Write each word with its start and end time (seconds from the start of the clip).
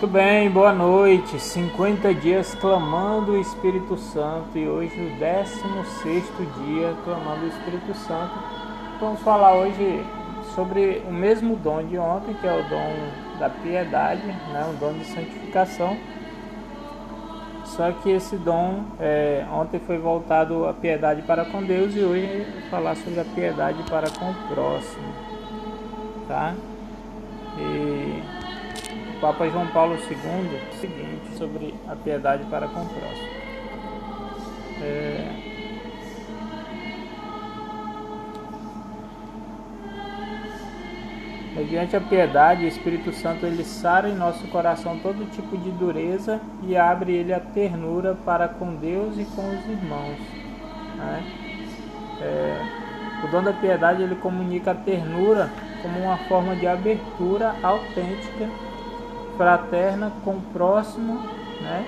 Muito 0.00 0.14
bem, 0.14 0.48
boa 0.48 0.72
noite. 0.72 1.38
50 1.38 2.14
dias 2.14 2.54
clamando 2.54 3.32
o 3.32 3.38
Espírito 3.38 3.98
Santo 3.98 4.56
e 4.56 4.66
hoje 4.66 4.94
o 4.98 5.18
16 5.18 6.24
dia 6.64 6.96
clamando 7.04 7.44
o 7.44 7.48
Espírito 7.48 7.92
Santo. 7.92 8.32
Vamos 8.98 9.20
falar 9.20 9.52
hoje 9.56 10.02
sobre 10.54 11.02
o 11.06 11.12
mesmo 11.12 11.54
dom 11.54 11.84
de 11.84 11.98
ontem, 11.98 12.32
que 12.32 12.46
é 12.46 12.50
o 12.50 12.66
dom 12.70 13.38
da 13.38 13.50
piedade, 13.50 14.26
né? 14.26 14.66
o 14.70 14.80
dom 14.80 14.94
de 14.94 15.04
santificação. 15.04 15.98
Só 17.66 17.92
que 17.92 18.08
esse 18.08 18.38
dom 18.38 18.84
é, 18.98 19.44
ontem 19.52 19.78
foi 19.80 19.98
voltado 19.98 20.66
a 20.66 20.72
piedade 20.72 21.20
para 21.20 21.44
com 21.44 21.62
Deus 21.62 21.94
e 21.94 22.00
hoje 22.00 22.46
falar 22.70 22.96
sobre 22.96 23.20
a 23.20 23.24
piedade 23.24 23.82
para 23.82 24.08
com 24.08 24.30
o 24.30 24.34
próximo. 24.48 25.12
Tá? 26.26 26.54
E 27.58 28.09
Papa 29.20 29.46
João 29.50 29.66
Paulo 29.66 29.96
II 29.96 30.70
o 30.70 30.74
seguinte 30.80 31.36
sobre 31.36 31.74
a 31.86 31.94
piedade 31.94 32.44
para 32.44 32.66
com 32.68 32.80
o 32.80 32.86
próximo. 32.86 33.28
É... 34.80 35.50
Mediante 41.54 41.94
a 41.94 42.00
piedade, 42.00 42.64
o 42.64 42.68
Espírito 42.68 43.12
Santo 43.12 43.44
ele 43.44 43.62
sara 43.62 44.08
em 44.08 44.14
nosso 44.14 44.46
coração 44.48 44.98
todo 45.00 45.30
tipo 45.30 45.58
de 45.58 45.70
dureza 45.72 46.40
e 46.62 46.74
abre 46.74 47.12
ele 47.12 47.34
a 47.34 47.40
ternura 47.40 48.16
para 48.24 48.48
com 48.48 48.74
Deus 48.76 49.18
e 49.18 49.24
com 49.24 49.42
os 49.42 49.66
irmãos. 49.66 50.16
Né? 50.96 51.22
É... 52.22 53.26
o 53.26 53.30
dom 53.30 53.42
da 53.42 53.52
piedade 53.52 54.02
ele 54.02 54.14
comunica 54.14 54.70
a 54.70 54.74
ternura 54.74 55.50
como 55.82 55.98
uma 55.98 56.16
forma 56.16 56.56
de 56.56 56.66
abertura 56.66 57.54
autêntica 57.62 58.48
fraterna 59.36 60.12
com 60.24 60.32
o 60.32 60.40
próximo, 60.52 61.20
né? 61.60 61.84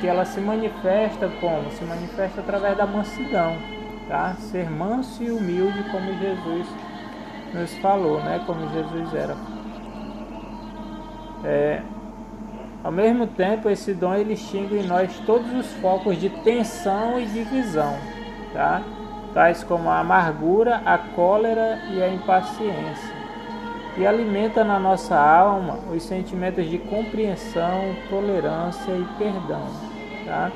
Que 0.00 0.06
ela 0.06 0.24
se 0.24 0.40
manifesta 0.40 1.28
como? 1.40 1.70
Se 1.70 1.84
manifesta 1.84 2.40
através 2.40 2.76
da 2.76 2.86
mansidão, 2.86 3.56
tá? 4.08 4.34
Ser 4.34 4.70
manso 4.70 5.22
e 5.22 5.30
humilde 5.30 5.84
como 5.90 6.12
Jesus 6.18 6.66
nos 7.54 7.72
falou, 7.78 8.20
né? 8.20 8.42
Como 8.46 8.68
Jesus 8.70 9.14
era. 9.14 9.36
É, 11.44 11.82
ao 12.82 12.90
mesmo 12.90 13.26
tempo, 13.26 13.70
esse 13.70 13.94
dom 13.94 14.14
ele 14.14 14.32
extingue 14.32 14.78
em 14.78 14.86
nós 14.86 15.16
todos 15.20 15.52
os 15.52 15.72
focos 15.74 16.18
de 16.18 16.28
tensão 16.28 17.20
e 17.20 17.26
divisão, 17.26 17.96
tá? 18.52 18.82
Tais 19.34 19.62
como 19.62 19.88
a 19.88 20.00
amargura, 20.00 20.82
a 20.84 20.98
cólera 20.98 21.80
e 21.92 22.02
a 22.02 22.08
impaciência 22.08 23.17
e 23.98 24.06
alimenta 24.06 24.62
na 24.62 24.78
nossa 24.78 25.18
alma 25.18 25.80
os 25.92 26.04
sentimentos 26.04 26.70
de 26.70 26.78
compreensão, 26.78 27.96
tolerância 28.08 28.92
e 28.92 29.04
perdão. 29.18 29.66
Tá? 30.24 30.52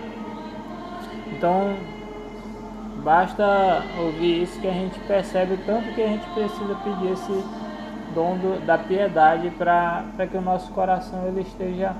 Então, 1.27 1.75
basta 3.03 3.83
ouvir 3.99 4.45
isso 4.45 4.61
que 4.61 4.69
a 4.69 4.73
gente 4.73 4.99
percebe 5.01 5.59
tanto 5.67 5.93
que 5.93 6.03
a 6.03 6.07
gente 6.07 6.25
precisa 6.31 6.75
pedir 6.85 7.13
esse 7.13 7.45
dom 8.15 8.37
do, 8.37 8.65
da 8.65 8.79
piedade 8.79 9.51
para 9.51 10.05
que 10.31 10.37
o 10.37 10.41
nosso 10.41 10.71
coração 10.73 11.27
ele 11.27 11.41
esteja 11.41 11.97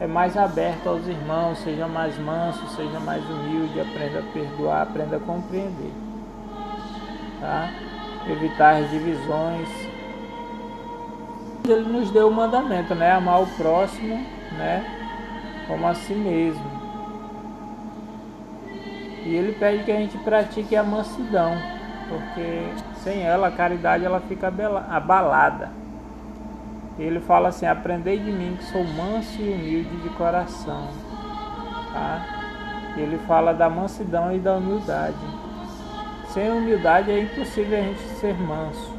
é 0.00 0.06
mais 0.06 0.36
aberto 0.36 0.88
aos 0.88 1.06
irmãos, 1.06 1.58
seja 1.58 1.86
mais 1.86 2.18
manso, 2.18 2.66
seja 2.74 2.98
mais 2.98 3.24
humilde, 3.24 3.80
aprenda 3.80 4.18
a 4.18 4.32
perdoar, 4.32 4.82
aprenda 4.82 5.16
a 5.16 5.20
compreender. 5.20 5.92
Tá? 7.40 7.70
Evitar 8.28 8.82
as 8.82 8.90
divisões, 8.90 9.68
ele 11.70 11.88
nos 11.88 12.10
deu 12.10 12.28
o 12.28 12.34
mandamento, 12.34 12.94
né? 12.94 13.12
Amar 13.12 13.42
o 13.42 13.46
próximo, 13.46 14.16
né? 14.52 14.84
Como 15.68 15.86
a 15.86 15.94
si 15.94 16.14
mesmo. 16.14 16.82
E 19.24 19.34
ele 19.34 19.52
pede 19.52 19.84
que 19.84 19.92
a 19.92 19.96
gente 19.96 20.18
pratique 20.18 20.74
a 20.74 20.82
mansidão, 20.82 21.56
porque 22.08 22.64
sem 22.96 23.22
ela 23.22 23.46
a 23.48 23.52
caridade 23.52 24.04
ela 24.04 24.20
fica 24.20 24.52
abalada. 24.88 25.70
Ele 26.98 27.20
fala 27.20 27.48
assim: 27.48 27.66
Aprendei 27.66 28.18
de 28.18 28.32
mim 28.32 28.56
que 28.56 28.64
sou 28.64 28.84
manso 28.84 29.40
e 29.40 29.52
humilde 29.52 29.96
de 29.96 30.08
coração. 30.10 30.88
Tá? 31.92 32.94
Ele 32.96 33.18
fala 33.26 33.54
da 33.54 33.70
mansidão 33.70 34.34
e 34.34 34.38
da 34.38 34.56
humildade. 34.56 35.16
Sem 36.28 36.50
humildade 36.50 37.10
é 37.10 37.20
impossível 37.20 37.78
a 37.78 37.82
gente 37.82 38.00
ser 38.20 38.34
manso. 38.34 38.92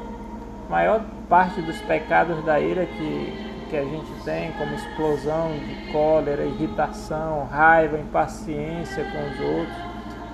maior 0.70 1.02
parte 1.30 1.62
dos 1.62 1.80
pecados 1.82 2.44
da 2.44 2.60
ira 2.60 2.86
que, 2.86 3.68
que 3.70 3.78
a 3.78 3.84
gente 3.84 4.12
tem, 4.24 4.52
como 4.54 4.74
explosão 4.76 5.52
de 5.58 5.92
cólera, 5.92 6.44
irritação, 6.44 7.48
raiva, 7.50 7.98
impaciência 7.98 9.04
com 9.06 9.30
os 9.30 9.58
outros, 9.58 9.78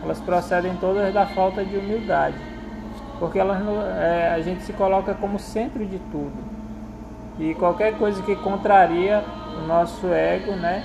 elas 0.04 0.20
procedem 0.22 0.76
todas 0.78 1.14
da 1.14 1.26
falta 1.26 1.64
de 1.64 1.78
humildade, 1.78 2.38
porque 3.20 3.38
elas, 3.38 3.62
é, 3.98 4.34
a 4.34 4.42
gente 4.42 4.64
se 4.64 4.74
coloca 4.74 5.14
como 5.14 5.38
centro 5.38 5.86
de 5.86 6.00
tudo. 6.12 6.60
E 7.38 7.54
qualquer 7.56 7.98
coisa 7.98 8.22
que 8.22 8.36
contraria 8.36 9.24
o 9.58 9.68
nosso 9.68 10.08
ego, 10.08 10.54
né, 10.54 10.84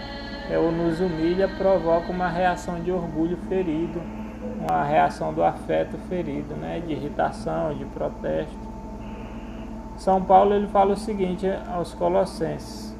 é, 0.51 0.59
ou 0.59 0.71
nos 0.71 1.01
humilha, 1.01 1.49
provoca 1.49 2.13
uma 2.13 2.29
reação 2.29 2.81
de 2.81 2.93
orgulho 2.93 3.37
ferido, 3.49 4.01
uma 4.61 4.85
reação 4.85 5.33
do 5.33 5.43
afeto 5.43 5.97
ferido, 6.09 6.55
né, 6.55 6.83
de 6.87 6.93
irritação, 6.93 7.75
de 7.75 7.85
protesto. 7.87 8.64
São 10.05 10.23
Paulo 10.23 10.55
ele 10.55 10.67
fala 10.67 10.93
o 10.93 10.97
seguinte 10.99 11.51
aos 11.75 11.95
Colossenses: 11.95 12.95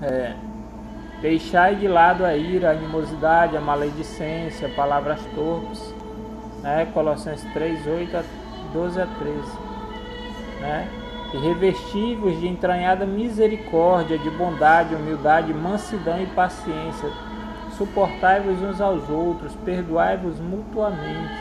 é, 0.00 0.34
Deixai 1.20 1.74
de 1.74 1.88
lado 1.88 2.24
a 2.24 2.36
ira, 2.36 2.68
a 2.68 2.70
animosidade, 2.70 3.56
a 3.56 3.60
maledicência, 3.60 4.68
palavras 4.68 5.20
torpes. 5.34 5.92
Né? 6.62 6.86
Colossenses 6.94 7.44
3, 7.52 7.88
8 7.88 8.16
a 8.18 8.22
12 8.72 9.00
a 9.02 9.06
13. 9.06 9.36
Né? 10.60 10.88
E 11.34 11.38
revestivos 11.38 12.38
de 12.38 12.46
entranhada 12.46 13.04
misericórdia, 13.04 14.16
de 14.16 14.30
bondade, 14.30 14.94
humildade, 14.94 15.52
mansidão 15.52 16.22
e 16.22 16.26
paciência. 16.26 17.10
Suportai-vos 17.76 18.62
uns 18.62 18.80
aos 18.80 19.10
outros, 19.10 19.56
perdoai-vos 19.64 20.38
mutuamente. 20.38 21.34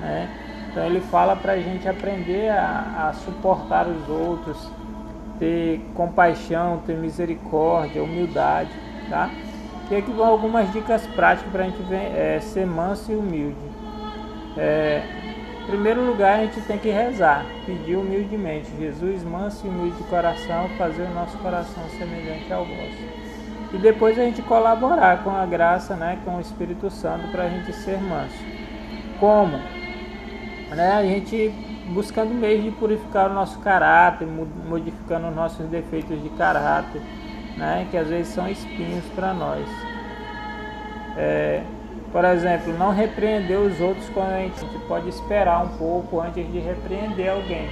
Né? 0.00 0.43
Então 0.74 0.84
ele 0.86 1.00
fala 1.00 1.36
para 1.36 1.52
a 1.52 1.56
gente 1.56 1.88
aprender 1.88 2.48
a, 2.48 3.06
a, 3.08 3.12
suportar 3.12 3.86
os 3.86 4.08
outros, 4.08 4.68
ter 5.38 5.80
compaixão, 5.94 6.82
ter 6.84 6.96
misericórdia, 6.96 8.02
humildade, 8.02 8.70
tá? 9.08 9.30
E 9.88 9.94
aqui 9.94 10.10
vão 10.10 10.26
algumas 10.26 10.72
dicas 10.72 11.06
práticas 11.06 11.48
para 11.52 11.62
a 11.62 11.66
gente 11.66 11.80
ver, 11.84 12.10
é, 12.16 12.40
ser 12.40 12.66
manso 12.66 13.12
e 13.12 13.14
humilde. 13.14 13.56
É, 14.56 15.00
em 15.62 15.66
primeiro 15.66 16.04
lugar, 16.04 16.40
a 16.40 16.42
gente 16.42 16.60
tem 16.62 16.76
que 16.76 16.90
rezar, 16.90 17.46
pedir 17.64 17.94
humildemente. 17.94 18.68
Jesus, 18.76 19.22
manso 19.22 19.64
e 19.64 19.70
humilde 19.70 19.96
de 19.96 20.02
coração, 20.08 20.68
fazer 20.76 21.02
o 21.02 21.14
nosso 21.14 21.38
coração 21.38 21.84
semelhante 21.96 22.52
ao 22.52 22.64
vosso. 22.64 22.98
E 23.72 23.78
depois 23.78 24.18
a 24.18 24.24
gente 24.24 24.42
colaborar 24.42 25.22
com 25.22 25.30
a 25.30 25.46
graça, 25.46 25.94
né, 25.94 26.18
com 26.24 26.38
o 26.38 26.40
Espírito 26.40 26.90
Santo, 26.90 27.28
para 27.28 27.44
a 27.44 27.48
gente 27.48 27.72
ser 27.72 28.00
manso. 28.00 28.42
Como? 29.20 29.83
Né? 30.74 30.92
A 30.92 31.02
gente 31.02 31.52
buscando 31.88 32.34
meios 32.34 32.64
de 32.64 32.70
purificar 32.72 33.30
o 33.30 33.34
nosso 33.34 33.58
caráter, 33.60 34.26
modificando 34.26 35.28
os 35.28 35.34
nossos 35.34 35.66
defeitos 35.66 36.22
de 36.22 36.28
caráter, 36.30 37.00
né? 37.56 37.86
Que 37.90 37.96
às 37.96 38.08
vezes 38.08 38.32
são 38.32 38.48
espinhos 38.48 39.04
para 39.14 39.32
nós. 39.32 39.68
É, 41.16 41.62
por 42.12 42.24
exemplo, 42.24 42.72
não 42.78 42.92
repreender 42.92 43.58
os 43.58 43.80
outros 43.80 44.08
quando 44.10 44.30
a 44.30 44.38
gente, 44.38 44.56
a 44.56 44.68
gente 44.68 44.78
pode 44.86 45.08
esperar 45.08 45.64
um 45.64 45.68
pouco 45.76 46.20
antes 46.20 46.50
de 46.52 46.58
repreender 46.58 47.30
alguém, 47.30 47.66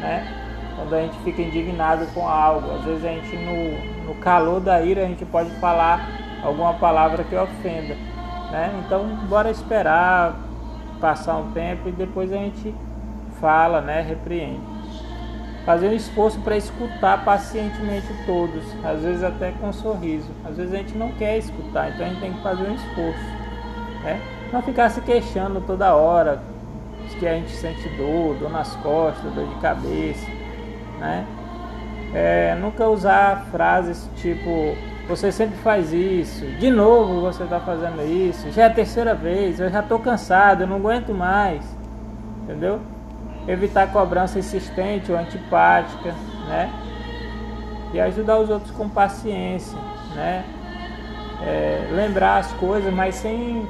né? 0.00 0.38
Quando 0.76 0.94
a 0.94 1.02
gente 1.02 1.18
fica 1.18 1.42
indignado 1.42 2.06
com 2.14 2.26
algo, 2.26 2.70
às 2.76 2.84
vezes 2.84 3.04
a 3.04 3.08
gente 3.08 3.36
no, 3.36 4.06
no 4.06 4.14
calor 4.16 4.60
da 4.60 4.80
ira 4.80 5.02
a 5.02 5.06
gente 5.06 5.24
pode 5.24 5.50
falar 5.60 6.08
alguma 6.42 6.74
palavra 6.74 7.22
que 7.24 7.34
ofenda, 7.34 7.94
né? 8.50 8.72
Então, 8.84 9.06
bora 9.28 9.50
esperar 9.50 10.36
passar 11.02 11.36
um 11.36 11.50
tempo 11.50 11.88
e 11.88 11.92
depois 11.92 12.32
a 12.32 12.36
gente 12.36 12.72
fala, 13.40 13.80
né, 13.80 14.00
repreende. 14.00 14.60
Fazer 15.66 15.88
um 15.88 15.92
esforço 15.92 16.40
para 16.40 16.56
escutar 16.56 17.24
pacientemente 17.24 18.06
todos, 18.24 18.64
às 18.84 19.02
vezes 19.02 19.22
até 19.22 19.50
com 19.52 19.68
um 19.68 19.72
sorriso. 19.72 20.30
Às 20.44 20.56
vezes 20.56 20.72
a 20.72 20.76
gente 20.78 20.96
não 20.96 21.10
quer 21.12 21.38
escutar, 21.38 21.90
então 21.90 22.06
a 22.06 22.08
gente 22.08 22.20
tem 22.20 22.32
que 22.32 22.42
fazer 22.42 22.62
um 22.62 22.74
esforço. 22.74 23.24
Né? 24.04 24.20
Não 24.52 24.62
ficar 24.62 24.88
se 24.90 25.00
queixando 25.00 25.60
toda 25.60 25.94
hora 25.94 26.40
que 27.18 27.26
a 27.26 27.34
gente 27.34 27.50
sente 27.50 27.88
dor, 27.90 28.36
dor 28.36 28.50
nas 28.50 28.74
costas, 28.76 29.32
dor 29.32 29.46
de 29.46 29.54
cabeça. 29.56 30.26
Né? 30.98 31.26
É, 32.14 32.56
nunca 32.60 32.88
usar 32.88 33.46
frases 33.50 34.08
tipo 34.16 34.76
você 35.08 35.32
sempre 35.32 35.56
faz 35.58 35.92
isso. 35.92 36.44
De 36.58 36.70
novo 36.70 37.20
você 37.20 37.42
está 37.44 37.60
fazendo 37.60 38.02
isso. 38.02 38.50
Já 38.50 38.62
é 38.62 38.66
a 38.66 38.70
terceira 38.70 39.14
vez. 39.14 39.60
Eu 39.60 39.70
já 39.70 39.80
estou 39.80 39.98
cansado, 39.98 40.62
eu 40.62 40.66
não 40.66 40.76
aguento 40.76 41.12
mais. 41.12 41.64
Entendeu? 42.44 42.80
Evitar 43.46 43.92
cobrança 43.92 44.38
insistente 44.38 45.10
ou 45.10 45.18
antipática, 45.18 46.14
né? 46.48 46.70
e 47.92 48.00
ajudar 48.00 48.38
os 48.38 48.48
outros 48.48 48.70
com 48.72 48.88
paciência, 48.88 49.78
né? 50.14 50.44
É, 51.44 51.88
lembrar 51.92 52.38
as 52.38 52.52
coisas, 52.52 52.92
mas 52.92 53.16
sem, 53.16 53.66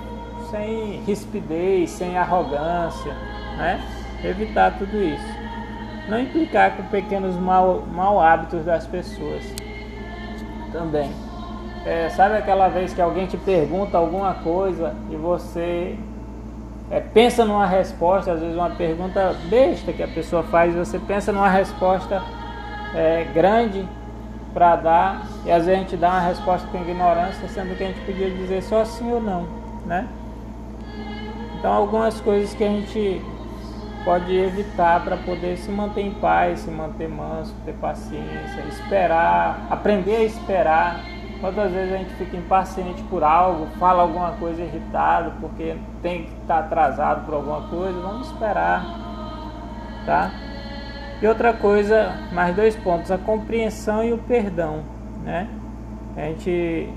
sem 0.50 1.02
rispidez, 1.06 1.90
sem 1.90 2.17
arrogância, 2.17 3.12
né? 3.56 3.81
Evitar 4.23 4.79
tudo 4.79 5.02
isso. 5.02 5.43
Não 6.08 6.20
implicar 6.20 6.76
com 6.76 6.84
pequenos 6.84 7.37
mal, 7.37 7.84
mal 7.90 8.20
hábitos 8.20 8.64
das 8.64 8.87
pessoas 8.87 9.43
também. 10.73 11.11
É, 11.85 12.09
sabe 12.11 12.37
aquela 12.37 12.69
vez 12.69 12.95
que 12.95 13.01
alguém 13.01 13.27
te 13.27 13.37
pergunta 13.37 13.99
alguma 13.99 14.35
coisa 14.35 14.95
e 15.11 15.17
você 15.17 15.97
é, 16.91 17.01
pensa 17.01 17.45
numa 17.45 17.67
resposta, 17.67 18.33
às 18.33 18.41
vezes 18.41 18.57
uma 18.57 18.71
pergunta 18.71 19.35
besta 19.49 19.93
que 19.93 20.03
a 20.03 20.09
pessoa 20.09 20.43
faz, 20.45 20.75
você 20.75 20.99
pensa 20.99 21.33
numa 21.33 21.49
resposta 21.49 22.23
é, 22.95 23.25
grande 23.35 23.89
para 24.55 24.77
dar 24.77 25.23
e 25.45 25.51
às 25.51 25.65
vezes 25.65 25.81
a 25.81 25.83
gente 25.83 25.97
dá 25.97 26.11
uma 26.11 26.21
resposta 26.21 26.69
com 26.69 26.79
ignorância, 26.79 27.49
sendo 27.49 27.77
que 27.77 27.83
a 27.83 27.87
gente 27.89 28.01
podia 28.01 28.31
dizer 28.31 28.63
só 28.63 28.85
sim 28.85 29.11
ou 29.11 29.21
não, 29.21 29.47
né? 29.87 30.07
Então 31.59 31.73
algumas 31.73 32.21
coisas 32.21 32.55
que 32.55 32.63
a 32.63 32.69
gente 32.69 33.23
pode 34.05 34.35
evitar 34.35 35.03
para 35.05 35.17
poder 35.17 35.57
se 35.57 35.71
manter 35.71 36.03
em 36.03 36.15
paz, 36.15 36.61
se 36.61 36.71
manter 36.71 37.09
manso, 37.09 37.55
ter 37.65 37.73
paciência, 37.75 38.61
esperar, 38.69 39.67
aprender 39.71 40.17
a 40.17 40.25
esperar. 40.25 41.01
Quantas 41.41 41.73
vezes 41.73 41.93
a 41.93 41.97
gente 41.97 42.15
fica 42.15 42.37
impaciente 42.37 43.03
por 43.05 43.25
algo, 43.25 43.67
fala 43.79 44.03
alguma 44.03 44.33
coisa 44.33 44.63
irritado 44.63 45.33
porque 45.41 45.77
tem 46.01 46.25
que 46.25 46.33
estar 46.43 46.59
tá 46.59 46.61
atrasado 46.61 47.27
por 47.27 47.35
alguma 47.35 47.63
coisa, 47.63 48.01
vamos 48.01 48.29
esperar, 48.29 48.85
tá? 50.07 50.31
E 51.21 51.27
outra 51.27 51.53
coisa, 51.53 52.13
mais 52.33 52.55
dois 52.55 52.77
pontos, 52.77 53.11
a 53.11 53.19
compreensão 53.19 54.05
e 54.05 54.13
o 54.13 54.19
perdão, 54.19 54.83
né? 55.25 55.49
A 56.17 56.21
gente, 56.21 56.89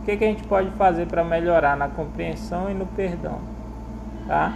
o 0.00 0.04
que, 0.04 0.16
que 0.16 0.24
a 0.24 0.28
gente 0.28 0.42
pode 0.44 0.70
fazer 0.70 1.06
para 1.06 1.22
melhorar 1.22 1.76
na 1.76 1.88
compreensão 1.88 2.70
e 2.70 2.74
no 2.74 2.86
perdão, 2.86 3.38
tá? 4.26 4.52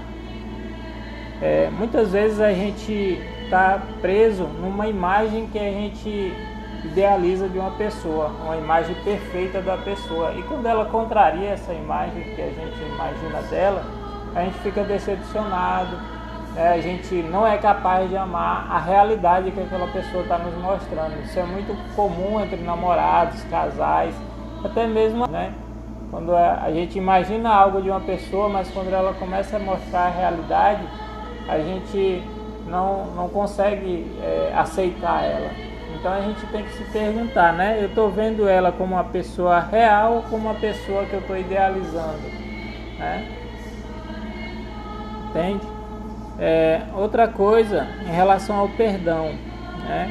É, 1.42 1.70
muitas 1.70 2.12
vezes 2.12 2.40
a 2.40 2.52
gente 2.52 3.18
está 3.44 3.80
preso 4.00 4.44
numa 4.44 4.86
imagem 4.86 5.46
que 5.46 5.58
a 5.58 5.70
gente 5.70 6.32
idealiza 6.84 7.48
de 7.48 7.58
uma 7.58 7.70
pessoa, 7.72 8.30
uma 8.44 8.56
imagem 8.56 8.94
perfeita 9.04 9.60
da 9.60 9.76
pessoa. 9.76 10.32
E 10.32 10.42
quando 10.42 10.66
ela 10.66 10.84
contraria 10.86 11.50
essa 11.50 11.72
imagem 11.72 12.22
que 12.22 12.40
a 12.40 12.46
gente 12.46 12.82
imagina 12.92 13.42
dela, 13.50 13.82
a 14.34 14.44
gente 14.44 14.58
fica 14.58 14.84
decepcionado, 14.84 15.96
né? 16.54 16.72
a 16.72 16.80
gente 16.80 17.14
não 17.14 17.46
é 17.46 17.58
capaz 17.58 18.08
de 18.08 18.16
amar 18.16 18.70
a 18.70 18.78
realidade 18.78 19.50
que 19.50 19.60
aquela 19.60 19.86
pessoa 19.88 20.22
está 20.22 20.38
nos 20.38 20.54
mostrando. 20.56 21.20
Isso 21.24 21.38
é 21.38 21.44
muito 21.44 21.76
comum 21.94 22.40
entre 22.40 22.56
namorados, 22.62 23.42
casais, 23.44 24.14
até 24.64 24.86
mesmo 24.86 25.26
né? 25.26 25.52
quando 26.10 26.34
a 26.34 26.70
gente 26.72 26.98
imagina 26.98 27.50
algo 27.50 27.80
de 27.80 27.88
uma 27.88 28.00
pessoa, 28.00 28.48
mas 28.48 28.70
quando 28.70 28.92
ela 28.92 29.14
começa 29.14 29.56
a 29.56 29.60
mostrar 29.60 30.06
a 30.06 30.10
realidade, 30.10 30.82
a 31.48 31.58
gente 31.58 32.22
não, 32.66 33.06
não 33.14 33.28
consegue 33.28 34.06
é, 34.22 34.52
aceitar 34.54 35.24
ela. 35.24 35.50
Então 35.98 36.12
a 36.12 36.20
gente 36.20 36.46
tem 36.46 36.64
que 36.64 36.72
se 36.72 36.84
perguntar, 36.84 37.52
né? 37.52 37.78
Eu 37.80 37.88
estou 37.88 38.10
vendo 38.10 38.48
ela 38.48 38.72
como 38.72 38.94
uma 38.94 39.04
pessoa 39.04 39.60
real 39.60 40.14
ou 40.14 40.22
como 40.22 40.48
uma 40.48 40.54
pessoa 40.54 41.04
que 41.04 41.12
eu 41.12 41.20
estou 41.20 41.36
idealizando, 41.36 42.22
né? 42.98 43.28
Entende? 45.28 45.66
É, 46.38 46.82
outra 46.94 47.28
coisa 47.28 47.86
em 48.06 48.10
relação 48.10 48.56
ao 48.56 48.68
perdão, 48.70 49.34
né? 49.84 50.10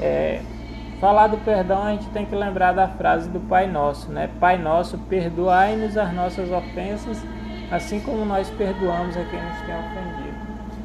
É, 0.00 0.40
falar 0.98 1.26
do 1.26 1.36
perdão 1.38 1.82
a 1.82 1.90
gente 1.90 2.08
tem 2.08 2.24
que 2.24 2.34
lembrar 2.34 2.72
da 2.72 2.88
frase 2.88 3.28
do 3.28 3.40
Pai 3.40 3.66
Nosso, 3.66 4.10
né? 4.10 4.30
Pai 4.40 4.56
Nosso, 4.56 4.96
perdoai-nos 4.96 5.98
as 5.98 6.14
nossas 6.14 6.50
ofensas 6.50 7.22
assim 7.72 7.98
como 8.00 8.24
nós 8.26 8.50
perdoamos 8.50 9.16
a 9.16 9.24
quem 9.24 9.42
nos 9.42 9.58
tem 9.62 9.74
ofendido. 9.74 10.36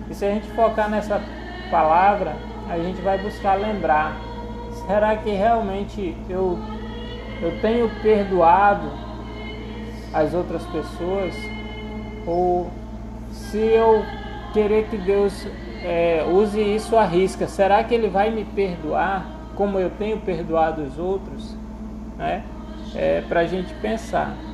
E 0.09 0.15
se 0.15 0.25
a 0.25 0.31
gente 0.31 0.47
focar 0.51 0.89
nessa 0.89 1.21
palavra, 1.69 2.33
a 2.69 2.79
gente 2.79 3.01
vai 3.01 3.17
buscar 3.17 3.55
lembrar: 3.55 4.15
será 4.87 5.17
que 5.17 5.29
realmente 5.29 6.15
eu, 6.29 6.57
eu 7.41 7.59
tenho 7.61 7.91
perdoado 8.01 8.89
as 10.13 10.33
outras 10.33 10.63
pessoas? 10.67 11.35
Ou 12.25 12.69
se 13.31 13.57
eu 13.57 14.03
querer 14.53 14.85
que 14.85 14.97
Deus 14.97 15.45
é, 15.83 16.25
use 16.25 16.61
isso 16.61 16.95
à 16.95 17.03
risca, 17.03 17.47
será 17.47 17.83
que 17.83 17.93
Ele 17.93 18.07
vai 18.07 18.31
me 18.31 18.45
perdoar 18.45 19.25
como 19.55 19.77
eu 19.77 19.89
tenho 19.89 20.17
perdoado 20.19 20.83
os 20.83 20.97
outros? 20.97 21.53
Né? 22.17 22.43
É, 22.95 23.21
Para 23.27 23.41
a 23.41 23.45
gente 23.45 23.73
pensar. 23.75 24.46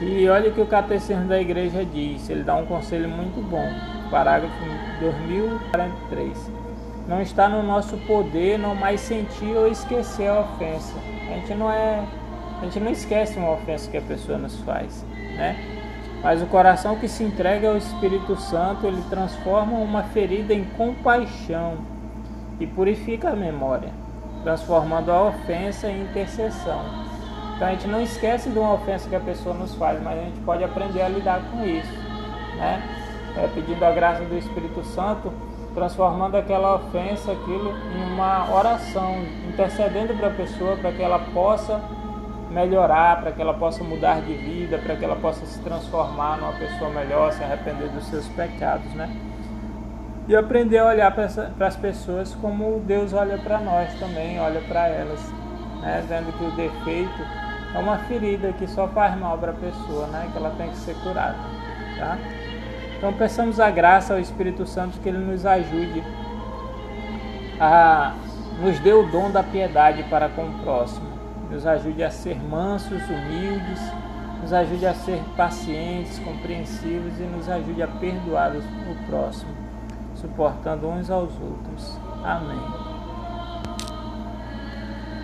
E 0.00 0.28
olha 0.28 0.50
o 0.50 0.52
que 0.52 0.60
o 0.60 0.66
Catecismo 0.66 1.26
da 1.26 1.40
Igreja 1.40 1.82
diz, 1.84 2.28
ele 2.28 2.42
dá 2.42 2.54
um 2.54 2.66
conselho 2.66 3.08
muito 3.08 3.40
bom, 3.48 3.66
parágrafo 4.10 4.54
2043. 5.00 6.50
Não 7.08 7.22
está 7.22 7.48
no 7.48 7.62
nosso 7.62 7.96
poder 7.98 8.58
não 8.58 8.74
mais 8.74 9.00
sentir 9.00 9.56
ou 9.56 9.66
esquecer 9.66 10.28
a 10.28 10.40
ofensa. 10.40 10.94
A 11.30 11.34
gente 11.36 11.54
não 11.54 11.70
é, 11.70 12.04
a 12.60 12.64
gente 12.64 12.78
não 12.78 12.90
esquece 12.90 13.38
uma 13.38 13.52
ofensa 13.52 13.90
que 13.90 13.96
a 13.96 14.02
pessoa 14.02 14.36
nos 14.36 14.60
faz, 14.60 15.02
né? 15.36 15.56
Mas 16.22 16.42
o 16.42 16.46
coração 16.46 16.96
que 16.96 17.08
se 17.08 17.22
entrega 17.22 17.68
ao 17.68 17.76
Espírito 17.78 18.36
Santo, 18.36 18.86
ele 18.86 19.02
transforma 19.08 19.78
uma 19.78 20.02
ferida 20.02 20.52
em 20.52 20.64
compaixão 20.76 21.78
e 22.60 22.66
purifica 22.66 23.30
a 23.30 23.36
memória, 23.36 23.90
transformando 24.42 25.10
a 25.10 25.28
ofensa 25.28 25.88
em 25.88 26.02
intercessão. 26.02 27.05
Então 27.56 27.68
a 27.68 27.70
gente 27.70 27.88
não 27.88 28.02
esquece 28.02 28.50
de 28.50 28.58
uma 28.58 28.74
ofensa 28.74 29.08
que 29.08 29.16
a 29.16 29.20
pessoa 29.20 29.54
nos 29.54 29.74
faz, 29.74 30.00
mas 30.02 30.18
a 30.18 30.22
gente 30.22 30.38
pode 30.40 30.62
aprender 30.62 31.00
a 31.00 31.08
lidar 31.08 31.40
com 31.50 31.64
isso, 31.64 31.92
né? 32.56 32.82
É, 33.34 33.48
pedindo 33.48 33.82
a 33.82 33.90
graça 33.90 34.22
do 34.24 34.36
Espírito 34.36 34.84
Santo, 34.84 35.32
transformando 35.74 36.36
aquela 36.36 36.76
ofensa, 36.76 37.32
aquilo, 37.32 37.74
em 37.94 38.12
uma 38.12 38.54
oração, 38.54 39.16
intercedendo 39.48 40.14
para 40.14 40.28
a 40.28 40.30
pessoa 40.30 40.76
para 40.76 40.92
que 40.92 41.02
ela 41.02 41.18
possa 41.32 41.80
melhorar, 42.50 43.22
para 43.22 43.32
que 43.32 43.40
ela 43.40 43.54
possa 43.54 43.82
mudar 43.82 44.20
de 44.20 44.34
vida, 44.34 44.78
para 44.78 44.94
que 44.94 45.04
ela 45.04 45.16
possa 45.16 45.44
se 45.46 45.58
transformar 45.60 46.36
numa 46.36 46.52
pessoa 46.52 46.90
melhor, 46.90 47.32
se 47.32 47.42
arrepender 47.42 47.88
dos 47.88 48.04
seus 48.06 48.28
pecados, 48.28 48.92
né? 48.92 49.10
E 50.28 50.36
aprender 50.36 50.78
a 50.78 50.86
olhar 50.86 51.10
para 51.10 51.66
as 51.66 51.76
pessoas 51.76 52.34
como 52.34 52.80
Deus 52.80 53.14
olha 53.14 53.38
para 53.38 53.58
nós 53.60 53.94
também, 53.94 54.38
olha 54.40 54.60
para 54.62 54.88
elas, 54.88 55.32
né? 55.80 56.04
vendo 56.08 56.36
que 56.36 56.44
o 56.44 56.50
defeito 56.50 57.45
é 57.74 57.78
uma 57.78 57.98
ferida 57.98 58.52
que 58.52 58.66
só 58.66 58.88
faz 58.88 59.18
mal 59.18 59.38
para 59.38 59.52
a 59.52 59.54
pessoa, 59.54 60.06
né? 60.08 60.28
Que 60.32 60.38
ela 60.38 60.50
tem 60.50 60.70
que 60.70 60.76
ser 60.76 60.94
curada, 60.96 61.36
tá? 61.98 62.18
Então 62.96 63.12
peçamos 63.12 63.60
a 63.60 63.70
graça 63.70 64.14
ao 64.14 64.20
Espírito 64.20 64.66
Santo 64.66 64.98
que 65.00 65.08
ele 65.08 65.18
nos 65.18 65.44
ajude 65.44 66.02
a 67.60 68.14
nos 68.60 68.78
dê 68.80 68.92
o 68.92 69.02
dom 69.02 69.30
da 69.30 69.42
piedade 69.42 70.02
para 70.04 70.28
com 70.30 70.48
o 70.48 70.58
próximo, 70.62 71.06
nos 71.50 71.66
ajude 71.66 72.02
a 72.02 72.10
ser 72.10 72.42
mansos, 72.42 73.02
humildes, 73.08 73.80
nos 74.40 74.52
ajude 74.52 74.86
a 74.86 74.94
ser 74.94 75.22
pacientes, 75.36 76.18
compreensivos 76.20 77.18
e 77.18 77.24
nos 77.24 77.48
ajude 77.48 77.82
a 77.82 77.88
perdoar 77.88 78.52
o 78.56 79.06
próximo, 79.06 79.52
suportando 80.14 80.88
uns 80.88 81.10
aos 81.10 81.32
outros. 81.40 81.98
Amém. 82.24 82.95